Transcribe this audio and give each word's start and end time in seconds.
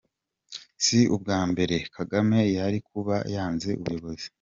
Si 0.85 0.99
ubwa 1.15 1.39
mbere 1.51 1.75
Kagame 1.95 2.39
yari 2.57 2.77
kuba 2.89 3.15
yanze 3.35 3.69
ubuyobozi. 3.79 4.27